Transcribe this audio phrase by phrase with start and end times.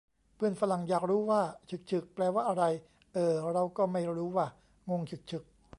[0.35, 2.63] เพื่อนฝรั่งอยากรู้ว่า 'ฉึกฉึก' แปลว่าอะไร
[3.13, 4.47] เอ่อ เราก็ไม่รู้ว่ะ
[4.89, 5.43] งงฉึกฉึก